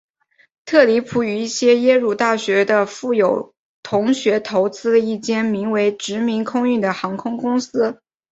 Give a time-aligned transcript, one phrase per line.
[0.65, 3.53] 特里普与一些耶鲁大学的富有
[3.83, 8.01] 同学投资了一间名为殖民空运的航空公司。